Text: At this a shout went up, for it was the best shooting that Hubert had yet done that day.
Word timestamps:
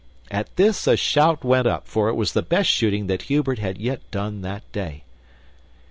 At 0.31 0.55
this 0.55 0.87
a 0.87 0.97
shout 0.97 1.43
went 1.43 1.67
up, 1.67 1.87
for 1.87 2.09
it 2.09 2.15
was 2.15 2.33
the 2.33 2.41
best 2.41 2.71
shooting 2.71 3.05
that 3.05 3.21
Hubert 3.29 3.59
had 3.59 3.77
yet 3.77 4.01
done 4.09 4.41
that 4.41 4.63
day. 4.71 5.03